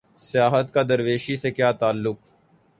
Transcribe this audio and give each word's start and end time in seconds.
سیاست 0.19 0.73
کا 0.73 0.81
درویشی 0.83 1.35
سے 1.35 1.51
کیا 1.51 1.71
تعلق؟ 1.71 2.17